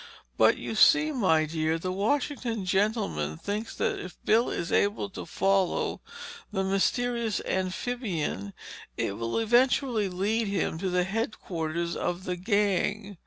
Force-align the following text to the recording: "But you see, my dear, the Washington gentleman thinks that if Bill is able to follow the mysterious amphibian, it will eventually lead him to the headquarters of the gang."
"But 0.35 0.57
you 0.57 0.73
see, 0.73 1.11
my 1.11 1.45
dear, 1.45 1.77
the 1.77 1.91
Washington 1.91 2.65
gentleman 2.65 3.37
thinks 3.37 3.75
that 3.75 3.99
if 3.99 4.17
Bill 4.25 4.49
is 4.49 4.71
able 4.71 5.11
to 5.11 5.27
follow 5.27 6.01
the 6.51 6.63
mysterious 6.63 7.39
amphibian, 7.45 8.53
it 8.97 9.15
will 9.19 9.37
eventually 9.37 10.09
lead 10.09 10.47
him 10.47 10.79
to 10.79 10.89
the 10.89 11.03
headquarters 11.03 11.95
of 11.95 12.23
the 12.23 12.35
gang." 12.35 13.17